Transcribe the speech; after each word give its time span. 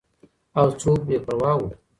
او 0.59 0.67
څوک 0.79 0.99
بې 1.07 1.17
پروا 1.25 1.51
وو. 1.59 1.69